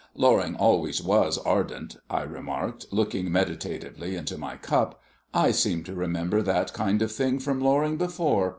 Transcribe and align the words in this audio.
"Loring 0.15 0.55
always 0.55 0.99
was 0.99 1.37
ardent," 1.37 1.97
I 2.09 2.23
remarked, 2.23 2.87
looking 2.91 3.31
meditatively 3.31 4.15
into 4.15 4.35
my 4.35 4.55
cup. 4.57 4.99
"I 5.31 5.51
seem 5.51 5.83
to 5.83 5.93
remember 5.93 6.41
that 6.41 6.73
kind 6.73 7.03
of 7.03 7.11
thing 7.11 7.37
from 7.37 7.61
Loring 7.61 7.97
before. 7.97 8.49